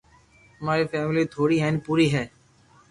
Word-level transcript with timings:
اماري 0.59 0.85
فيملي 0.91 1.23
ٿوڙي 1.33 1.57
ھين 1.63 1.75
پوري 1.85 2.07
ھي 2.13 2.23